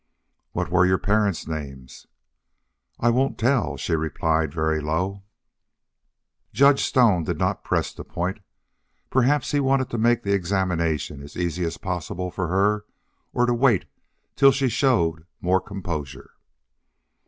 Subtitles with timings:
[0.53, 2.07] "What were your parents' names?"
[2.99, 5.21] "I won't tell," she replied, very low.
[6.53, 8.39] Judge Stone did not press the point.
[9.11, 12.83] Perhaps he wanted to make the examination as easy as possible for her
[13.31, 13.85] or to wait
[14.35, 16.31] till she showed more composure.